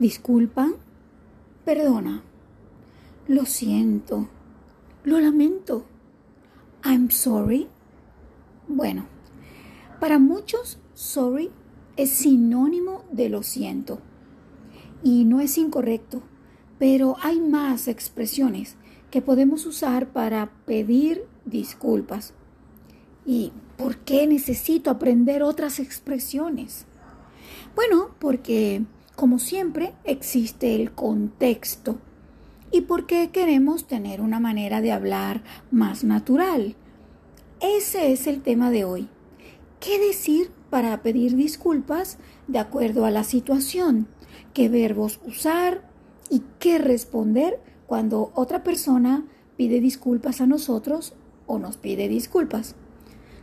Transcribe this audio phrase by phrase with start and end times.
[0.00, 0.66] Disculpa,
[1.62, 2.22] perdona,
[3.28, 4.28] lo siento,
[5.04, 5.84] lo lamento,
[6.82, 7.68] I'm sorry.
[8.66, 9.04] Bueno,
[10.00, 11.50] para muchos, sorry
[11.98, 13.98] es sinónimo de lo siento
[15.02, 16.22] y no es incorrecto,
[16.78, 18.76] pero hay más expresiones
[19.10, 22.32] que podemos usar para pedir disculpas.
[23.26, 26.86] ¿Y por qué necesito aprender otras expresiones?
[27.76, 28.86] Bueno, porque
[29.20, 31.98] como siempre existe el contexto
[32.72, 36.74] y porque queremos tener una manera de hablar más natural.
[37.60, 39.10] Ese es el tema de hoy.
[39.78, 42.16] ¿Qué decir para pedir disculpas
[42.48, 44.08] de acuerdo a la situación?
[44.54, 45.86] ¿Qué verbos usar?
[46.30, 49.26] ¿Y qué responder cuando otra persona
[49.58, 51.12] pide disculpas a nosotros
[51.46, 52.74] o nos pide disculpas?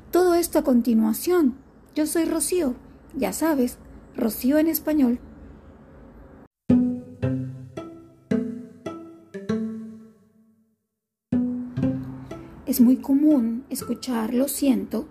[0.09, 1.55] Todo esto a continuación.
[1.93, 2.73] Yo soy Rocío,
[3.15, 3.77] ya sabes,
[4.15, 5.19] Rocío en español.
[12.77, 15.07] Es muy común escuchar lo siento,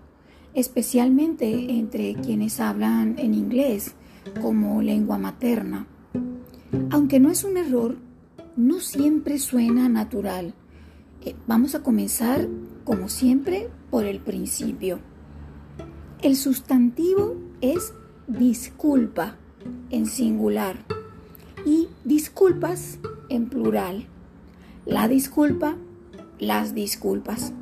[0.53, 3.93] especialmente entre quienes hablan en inglés
[4.41, 5.85] como lengua materna.
[6.91, 7.97] Aunque no es un error,
[8.55, 10.53] no siempre suena natural.
[11.25, 12.47] Eh, vamos a comenzar,
[12.85, 15.01] como siempre, por el principio.
[16.21, 17.93] El sustantivo es
[18.27, 19.35] disculpa
[19.89, 20.85] en singular
[21.65, 24.07] y disculpas en plural.
[24.85, 25.75] La disculpa
[26.39, 27.53] las disculpas.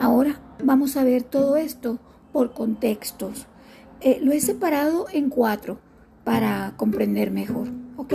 [0.00, 1.98] Ahora vamos a ver todo esto
[2.32, 3.46] por contextos.
[4.00, 5.78] Eh, lo he separado en cuatro
[6.24, 8.14] para comprender mejor, ¿ok?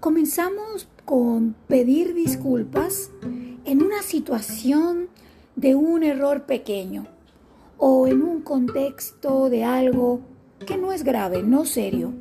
[0.00, 3.10] Comenzamos con pedir disculpas
[3.64, 5.08] en una situación
[5.56, 7.06] de un error pequeño
[7.76, 10.20] o en un contexto de algo
[10.66, 12.12] que no es grave, no serio.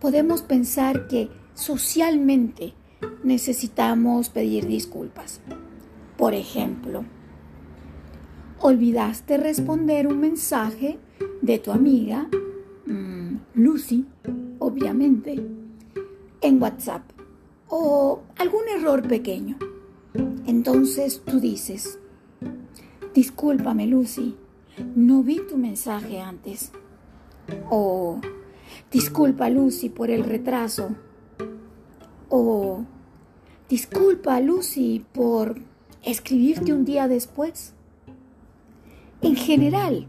[0.00, 2.74] Podemos pensar que socialmente
[3.22, 5.40] necesitamos pedir disculpas.
[6.16, 7.04] Por ejemplo,
[8.60, 10.98] olvidaste responder un mensaje
[11.42, 12.28] de tu amiga,
[12.86, 14.06] mm, Lucy,
[14.58, 15.44] obviamente,
[16.40, 17.02] en WhatsApp
[17.68, 19.56] o algún error pequeño.
[20.46, 21.98] Entonces tú dices,
[23.14, 24.36] discúlpame Lucy,
[24.94, 26.72] no vi tu mensaje antes.
[27.70, 28.20] O
[28.90, 30.94] disculpa Lucy por el retraso.
[32.36, 32.84] O
[33.68, 35.60] Disculpa, Lucy, por
[36.02, 37.74] escribirte un día después.
[39.22, 40.08] En general,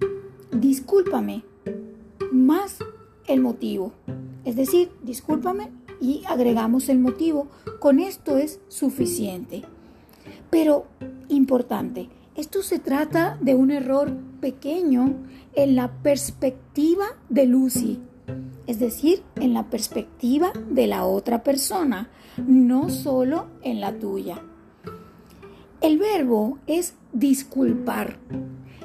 [0.51, 1.43] discúlpame
[2.31, 2.79] más
[3.27, 3.91] el motivo.
[4.43, 5.69] Es decir, discúlpame
[6.01, 7.47] y agregamos el motivo.
[7.79, 9.61] Con esto es suficiente.
[10.49, 10.87] Pero,
[11.29, 14.11] importante, esto se trata de un error
[14.41, 15.13] pequeño
[15.53, 17.99] en la perspectiva de Lucy,
[18.67, 24.41] es decir, en la perspectiva de la otra persona no solo en la tuya.
[25.81, 28.17] El verbo es disculpar.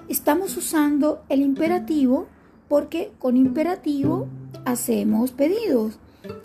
[0.09, 2.27] Estamos usando el imperativo
[2.69, 4.29] porque con imperativo
[4.65, 5.99] hacemos pedidos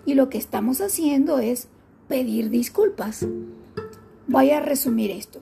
[0.05, 1.67] y lo que estamos haciendo es
[2.07, 3.27] pedir disculpas.
[4.27, 5.41] Voy a resumir esto.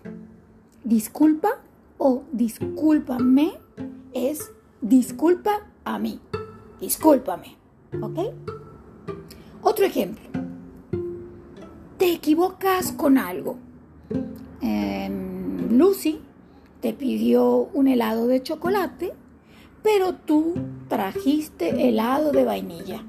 [0.84, 1.62] Disculpa
[1.98, 3.54] o discúlpame
[4.14, 4.52] es
[4.82, 6.20] disculpa a mí.
[6.80, 7.63] Discúlpame.
[8.02, 8.34] ¿Ok?
[9.62, 10.34] Otro ejemplo
[12.04, 13.58] te equivocas con algo.
[15.70, 16.20] Lucy
[16.82, 19.14] te pidió un helado de chocolate,
[19.82, 20.54] pero tú
[20.90, 23.06] trajiste helado de vainilla.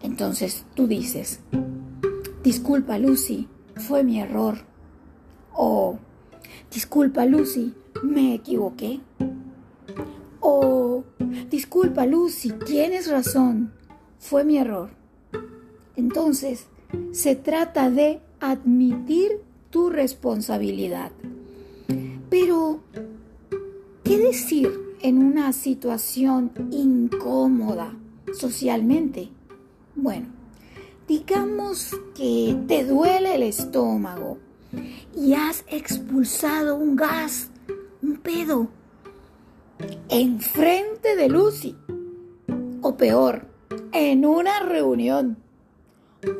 [0.00, 1.40] Entonces tú dices,
[2.44, 4.58] disculpa Lucy, fue mi error.
[5.52, 5.98] O,
[6.70, 9.00] disculpa Lucy, me equivoqué.
[10.38, 11.02] O,
[11.50, 13.72] disculpa Lucy, tienes razón,
[14.18, 14.90] fue mi error.
[15.96, 16.66] Entonces,
[17.12, 19.40] se trata de admitir
[19.70, 21.10] tu responsabilidad.
[22.30, 22.80] Pero,
[24.04, 24.70] ¿qué decir
[25.00, 27.94] en una situación incómoda
[28.32, 29.30] socialmente?
[29.94, 30.26] Bueno,
[31.06, 34.38] digamos que te duele el estómago
[35.16, 37.50] y has expulsado un gas,
[38.02, 38.68] un pedo,
[40.08, 41.76] enfrente de Lucy.
[42.80, 43.47] O peor,
[43.92, 45.36] en una reunión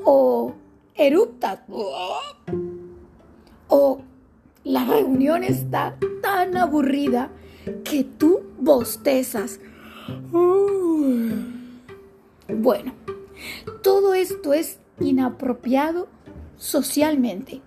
[0.05, 0.55] o
[0.95, 1.65] erupta
[3.69, 4.01] o
[4.65, 7.31] la reunión está tan aburrida
[7.85, 9.61] que tú bostezas.
[12.49, 12.93] Bueno,
[13.83, 16.09] todo esto es inapropiado
[16.57, 17.63] socialmente.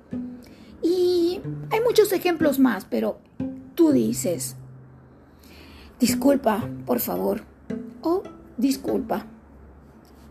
[0.83, 3.19] Y hay muchos ejemplos más, pero
[3.75, 4.55] tú dices,
[5.99, 7.43] disculpa, por favor,
[8.01, 8.23] o
[8.57, 9.25] disculpa,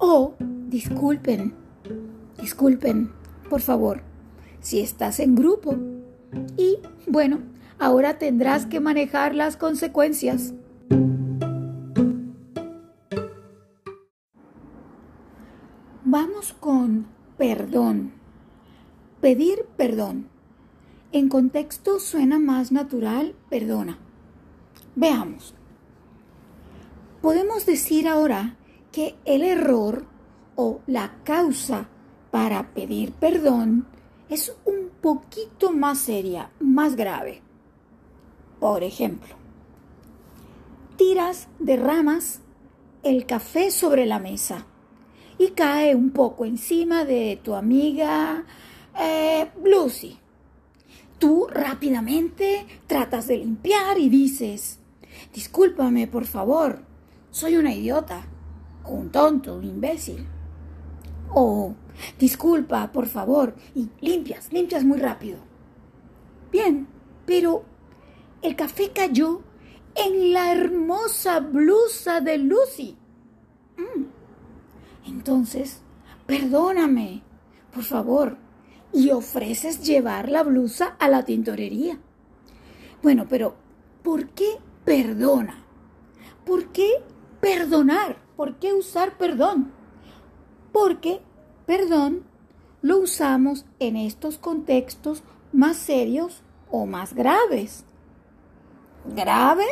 [0.00, 1.54] o disculpen,
[2.40, 3.12] disculpen,
[3.48, 4.02] por favor,
[4.60, 5.76] si estás en grupo.
[6.56, 7.40] Y bueno,
[7.78, 10.54] ahora tendrás que manejar las consecuencias.
[16.04, 17.06] Vamos con
[17.36, 18.12] perdón.
[19.20, 20.28] Pedir perdón.
[21.12, 23.98] En contexto suena más natural, perdona.
[24.96, 25.54] Veamos.
[27.20, 28.56] Podemos decir ahora
[28.92, 30.04] que el error
[30.56, 31.88] o la causa
[32.30, 33.86] para pedir perdón
[34.28, 37.42] es un poquito más seria, más grave.
[38.58, 39.34] Por ejemplo,
[40.96, 42.40] tiras de ramas
[43.02, 44.66] el café sobre la mesa
[45.38, 48.44] y cae un poco encima de tu amiga
[48.98, 50.18] eh, Lucy.
[51.18, 54.78] Tú rápidamente tratas de limpiar y dices,
[55.34, 56.82] discúlpame por favor,
[57.30, 58.26] soy una idiota,
[58.86, 60.26] un tonto, un imbécil.
[61.32, 61.74] O,
[62.18, 65.38] disculpa, por favor, y limpias, limpias muy rápido.
[66.50, 66.88] Bien,
[67.26, 67.64] pero
[68.42, 69.42] el café cayó
[69.94, 72.96] en la hermosa blusa de Lucy.
[73.76, 74.04] Mm.
[75.06, 75.82] Entonces,
[76.26, 77.22] perdóname,
[77.72, 78.36] por favor,
[78.92, 81.98] y ofreces llevar la blusa a la tintorería.
[83.02, 83.54] Bueno, pero
[84.02, 85.64] ¿por qué perdona?
[86.44, 86.90] ¿Por qué
[87.40, 88.16] perdonar.
[88.40, 89.70] ¿Por qué usar perdón?
[90.72, 91.20] Porque
[91.66, 92.24] perdón
[92.80, 95.22] lo usamos en estos contextos
[95.52, 97.84] más serios o más graves.
[99.14, 99.66] ¿Grave?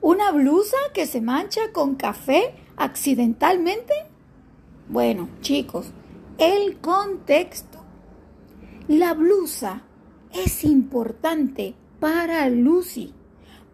[0.00, 3.92] ¿Una blusa que se mancha con café accidentalmente?
[4.88, 5.90] Bueno, chicos,
[6.38, 7.84] el contexto.
[8.86, 9.82] La blusa
[10.32, 13.12] es importante para Lucy.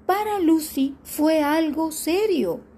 [0.05, 2.74] Para Lucy fue algo serio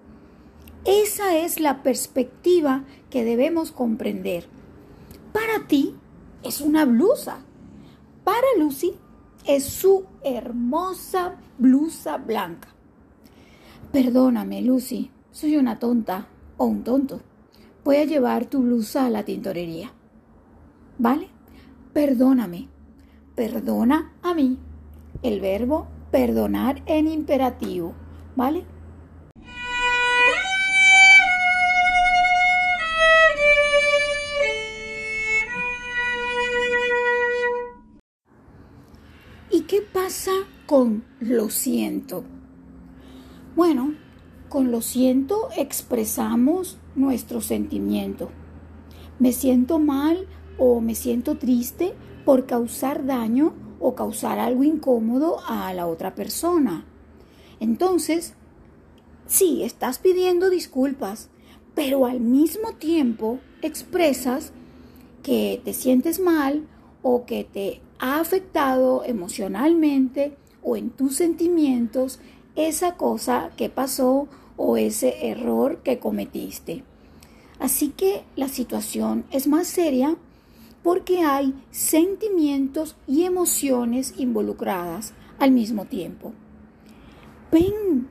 [0.86, 4.46] esa es la perspectiva que debemos comprender.
[5.32, 5.94] Para ti
[6.42, 7.38] es una blusa.
[8.24, 8.94] Para Lucy
[9.46, 12.68] es su hermosa blusa blanca.
[13.92, 17.20] Perdóname, Lucy, soy una tonta o un tonto.
[17.84, 19.92] Voy a llevar tu blusa a la tintorería.
[20.98, 21.28] ¿Vale?
[21.92, 22.68] Perdóname.
[23.34, 24.58] Perdona a mí.
[25.22, 27.94] El verbo perdonar en imperativo.
[28.34, 28.64] ¿Vale?
[40.06, 40.30] Pasa
[40.66, 42.22] con lo siento?
[43.56, 43.96] Bueno,
[44.48, 48.30] con lo siento expresamos nuestro sentimiento.
[49.18, 51.92] Me siento mal o me siento triste
[52.24, 56.86] por causar daño o causar algo incómodo a la otra persona.
[57.58, 58.34] Entonces,
[59.26, 61.30] sí, estás pidiendo disculpas,
[61.74, 64.52] pero al mismo tiempo expresas
[65.24, 66.68] que te sientes mal
[67.08, 72.18] o que te ha afectado emocionalmente o en tus sentimientos
[72.56, 74.26] esa cosa que pasó
[74.56, 76.82] o ese error que cometiste.
[77.60, 80.16] Así que la situación es más seria
[80.82, 86.32] porque hay sentimientos y emociones involucradas al mismo tiempo.
[87.52, 88.08] Ven,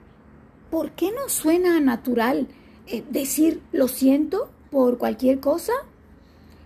[0.72, 2.48] ¿por qué no suena natural
[2.88, 5.74] eh, decir lo siento por cualquier cosa?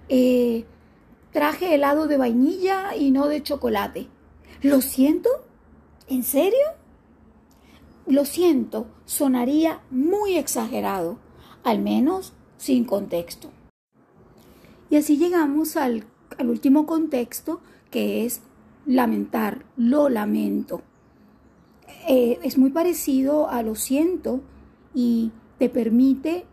[0.09, 0.65] Eh,
[1.31, 4.07] Traje helado de vainilla y no de chocolate.
[4.61, 5.29] ¿Lo siento?
[6.07, 6.65] ¿En serio?
[8.07, 11.19] Lo siento, sonaría muy exagerado,
[11.63, 13.51] al menos sin contexto.
[14.89, 16.05] Y así llegamos al,
[16.39, 18.41] último contexto, que es
[18.87, 20.81] lamentar, lo lamento.
[22.07, 24.41] Eh, es muy parecido a lo siento
[24.95, 26.45] y te permite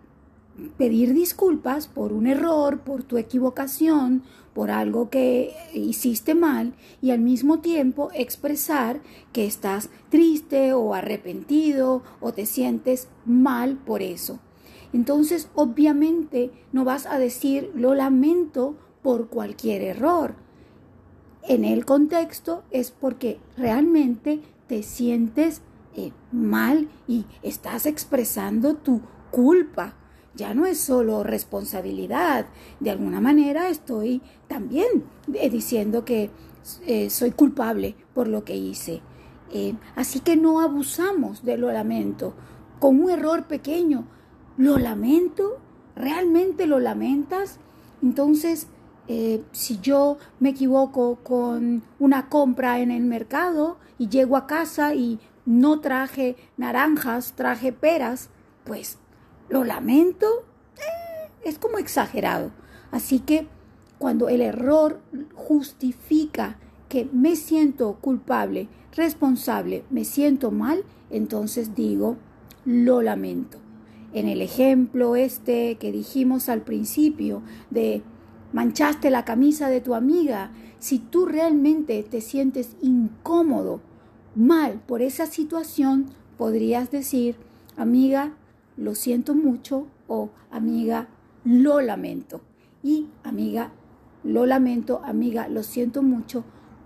[0.77, 4.23] pedir disculpas por un error, por tu equivocación,
[4.55, 9.01] por algo que hiciste mal y al mismo tiempo expresar
[9.33, 14.39] que estás triste o arrepentido o te sientes mal por eso.
[14.93, 20.37] Entonces, obviamente, no vas a decir lo lamento por cualquier error.
[21.43, 25.61] En el contexto es porque realmente te sientes
[25.97, 29.95] eh, mal y estás expresando tu culpa
[30.37, 32.47] ya no es solo responsabilidad.
[32.79, 36.31] De alguna manera estoy también eh, diciendo que
[36.87, 39.01] eh, soy culpable por lo que hice.
[39.53, 42.35] Eh, así que no abusamos de lo lamento.
[42.79, 44.07] Con un error pequeño,
[44.59, 45.59] lo lamento,
[45.95, 47.59] realmente lo lamentas.
[48.03, 48.69] Entonces,
[49.53, 55.21] si yo me equivoco con una compra en el mercado y llego a casa y
[55.47, 58.31] no traje naranjas, traje peras,
[58.65, 58.99] pues
[59.49, 60.27] lo lamento,
[60.77, 62.51] eh, es como exagerado.
[62.91, 63.49] Así que
[63.99, 65.01] cuando el error
[65.35, 72.17] justifica que me siento culpable, responsable, me siento mal, entonces digo,
[72.65, 73.59] lo lamento.
[74.13, 78.03] En el ejemplo este que dijimos al principio de
[78.53, 83.81] manchaste la camisa de tu amiga, si tú realmente te sientes incómodo,
[84.35, 87.37] mal por esa situación, podrías decir,
[87.77, 88.33] amiga,
[88.77, 91.09] lo siento mucho o amiga,
[91.45, 92.43] lo lamento.
[92.83, 93.73] Y amiga,
[94.23, 96.45] lo lamento, amiga, lo siento mucho,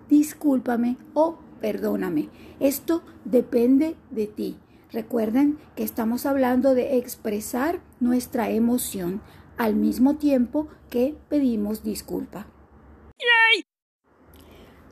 [0.08, 2.28] discúlpame o perdóname.
[2.58, 4.56] Esto depende de ti.
[4.92, 9.20] Recuerden que estamos hablando de expresar nuestra emoción
[9.56, 12.46] al mismo tiempo que pedimos disculpa.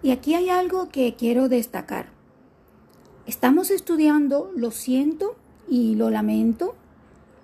[0.02, 2.11] Y aquí hay algo que quiero destacar.
[3.26, 5.37] Estamos estudiando lo siento
[5.69, 6.76] y lo lamento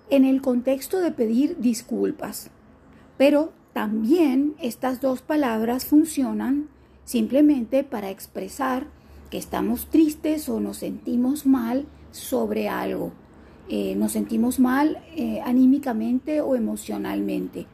[0.09, 2.51] en el contexto de pedir disculpas,
[3.17, 6.69] pero también estas dos palabras funcionan
[7.03, 8.87] simplemente para expresar
[9.29, 13.11] que estamos tristes o nos sentimos mal sobre algo.
[13.67, 17.65] Eh, nos sentimos mal eh, anímicamente o emocionalmente.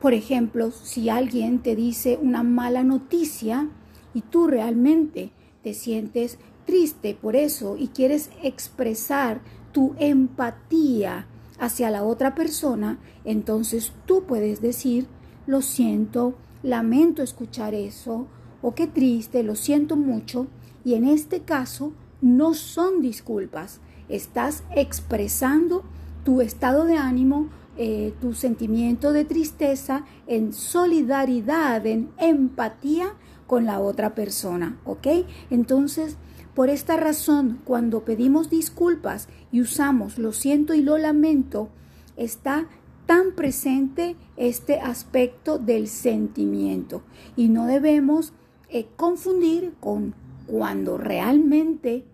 [0.00, 3.68] Por ejemplo, si alguien te dice una mala noticia
[4.14, 5.30] y tú realmente
[5.62, 9.40] te sientes triste por eso y quieres expresar
[9.72, 11.26] tu empatía
[11.58, 15.06] hacia la otra persona, entonces tú puedes decir,
[15.46, 18.26] lo siento, lamento escuchar eso,
[18.62, 20.46] o qué triste, lo siento mucho,
[20.84, 25.84] y en este caso no son disculpas, estás expresando
[26.24, 33.14] tu estado de ánimo, eh, tu sentimiento de tristeza en solidaridad, en empatía
[33.46, 35.06] con la otra persona, ¿ok?
[35.50, 36.16] Entonces,
[36.58, 41.68] por esta razón, cuando pedimos disculpas y usamos lo siento y lo lamento,
[42.16, 42.66] está
[43.06, 47.02] tan presente este aspecto del sentimiento
[47.36, 48.32] y no debemos
[48.70, 50.16] eh, confundir con
[50.48, 52.04] cuando realmente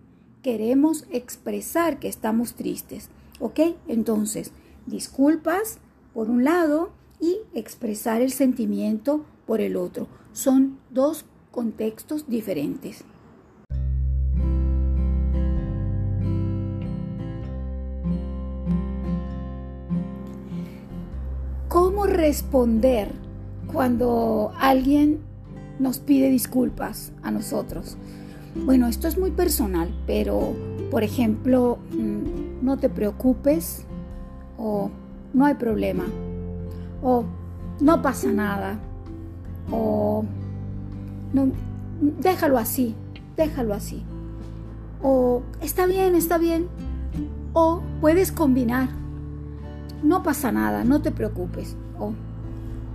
[0.43, 3.09] queremos expresar que estamos tristes.
[3.39, 3.61] ¿Ok?
[3.87, 4.51] Entonces,
[4.85, 5.79] disculpas
[6.13, 10.07] por un lado y expresar el sentimiento por el otro.
[10.33, 13.05] Son dos contextos diferentes.
[22.05, 23.09] ¿Cómo responder
[23.73, 25.21] cuando alguien
[25.79, 27.97] nos pide disculpas a nosotros?
[28.53, 30.53] Bueno, esto es muy personal, pero
[30.91, 33.87] por ejemplo, mm, no te preocupes
[34.55, 34.91] o
[35.33, 36.03] no hay problema
[37.01, 37.23] o
[37.79, 38.77] no pasa nada
[39.71, 40.23] o
[41.33, 41.47] no,
[42.19, 42.93] déjalo así,
[43.35, 44.03] déjalo así
[45.01, 46.67] o está bien, está bien
[47.53, 48.89] o puedes combinar
[50.03, 52.13] no pasa nada, no te preocupes o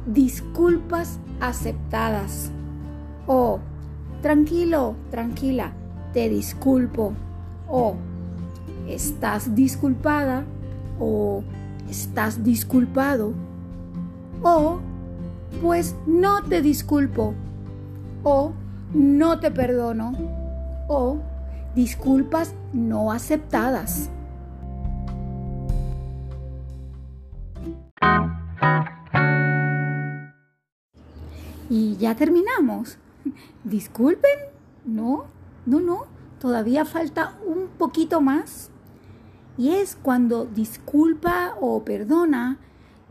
[0.07, 2.51] disculpas aceptadas.
[3.27, 3.61] O
[4.23, 5.73] tranquilo, tranquila,
[6.13, 7.13] te disculpo.
[7.69, 7.97] O
[8.89, 10.45] estás disculpada.
[10.99, 11.43] O
[11.89, 13.33] estás disculpado.
[14.43, 14.79] O
[15.61, 17.35] pues no te disculpo.
[18.23, 18.53] O
[18.93, 20.13] no te perdono.
[20.89, 21.19] O
[21.75, 24.11] disculpas no aceptadas.
[32.01, 32.97] Ya terminamos.
[33.65, 34.39] Disculpen,
[34.85, 35.27] no,
[35.67, 36.07] no, no,
[36.41, 38.71] todavía falta un poquito más.
[39.57, 42.59] Y es cuando disculpa o perdona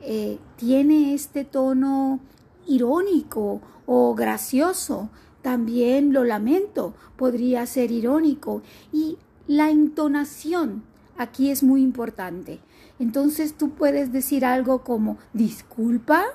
[0.01, 2.19] eh, tiene este tono
[2.65, 5.09] irónico o gracioso.
[5.43, 8.63] También lo lamento, podría ser irónico.
[8.91, 9.17] Y
[9.47, 10.83] la entonación
[11.17, 12.59] aquí es muy importante.
[12.97, 16.25] Entonces tú puedes decir algo como disculpa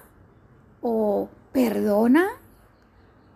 [0.81, 2.29] o perdona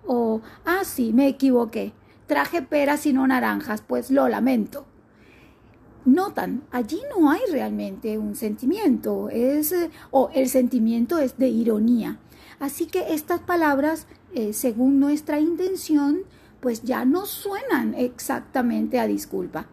[0.08, 1.92] o, ah, sí, me equivoqué,
[2.26, 4.86] traje peras y no naranjas, pues lo lamento.
[6.06, 9.74] Notan, allí no hay realmente un sentimiento, es,
[10.10, 12.18] o el sentimiento es de ironía.
[12.58, 16.22] Así que estas palabras, eh, según nuestra intención,
[16.60, 19.66] pues ya no suenan exactamente a disculpa.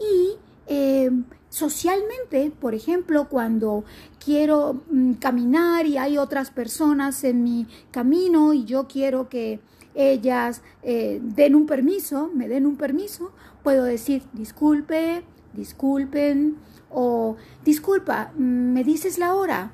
[0.00, 1.10] Y eh,
[1.48, 3.84] socialmente, por ejemplo, cuando
[4.22, 9.60] quiero mm, caminar y hay otras personas en mi camino y yo quiero que
[9.94, 15.24] ellas eh, den un permiso, me den un permiso, puedo decir disculpe,
[15.54, 16.56] disculpen
[16.90, 19.72] o disculpa, mm, me dices la hora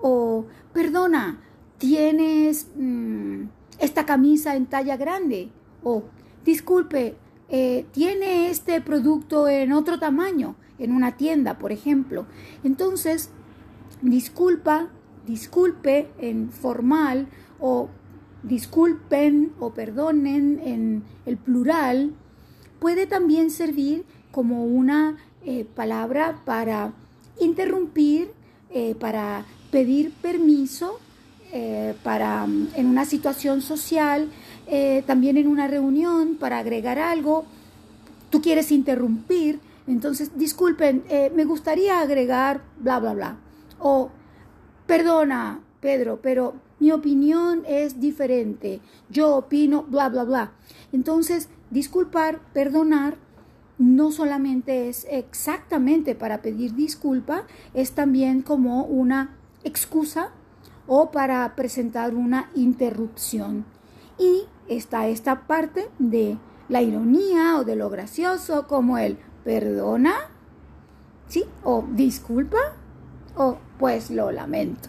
[0.00, 1.40] o perdona,
[1.78, 3.44] tienes mm,
[3.78, 5.50] esta camisa en talla grande
[5.82, 6.04] o
[6.44, 7.16] disculpe,
[7.50, 12.26] eh, tiene este producto en otro tamaño, en una tienda, por ejemplo.
[12.64, 13.30] Entonces,
[14.02, 14.90] disculpa
[15.26, 17.28] disculpe en formal
[17.58, 17.88] o
[18.42, 22.14] disculpen o perdonen en el plural,
[22.78, 26.92] puede también servir como una eh, palabra para
[27.38, 28.32] interrumpir,
[28.70, 30.98] eh, para pedir permiso,
[31.52, 34.28] eh, para en una situación social,
[35.06, 37.44] también en una reunión, para agregar algo.
[38.30, 41.02] Tú quieres interrumpir, entonces disculpen,
[41.34, 43.36] me gustaría agregar bla, bla, bla.
[43.80, 44.10] O
[44.86, 48.80] perdona, Pedro, pero mi opinión es diferente.
[49.10, 50.52] Yo opino bla, bla, bla.
[50.92, 53.16] Entonces, disculpar, perdonar
[53.78, 60.32] no solamente es exactamente para pedir disculpa, es también como una excusa
[60.92, 63.64] o para presentar una interrupción.
[64.18, 66.36] Y está esta parte de
[66.68, 70.14] la ironía o de lo gracioso, como el perdona,
[71.28, 71.44] ¿sí?
[71.62, 72.58] O disculpa,
[73.36, 74.88] o pues lo lamento.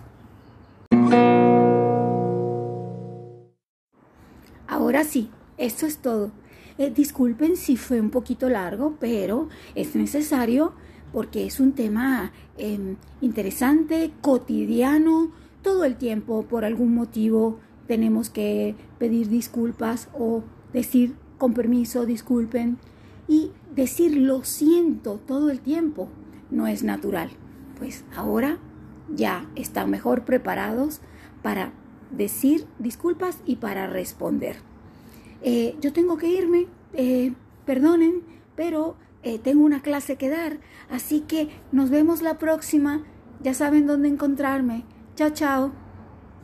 [4.68, 6.32] Ahora sí, esto es todo.
[6.80, 10.74] Eh, disculpen si fue un poquito largo, pero es necesario
[11.14, 18.76] porque es un tema em, interesante, cotidiano, todo el tiempo por algún motivo tenemos que
[19.00, 22.78] pedir disculpas o decir con permiso, disculpen
[23.28, 26.10] y decir lo siento todo el tiempo
[26.52, 27.30] no es natural.
[27.80, 28.60] Pues ahora
[29.10, 31.02] ya están mejor preparados
[31.42, 31.72] para
[32.12, 34.58] decir disculpas y para responder.
[35.42, 37.34] Eh, yo tengo que irme, eh,
[37.66, 38.22] perdonen,
[38.56, 43.04] pero eh, tengo una clase que dar, así que nos vemos la próxima,
[43.42, 44.84] ya saben dónde encontrarme.
[45.16, 45.81] 招招。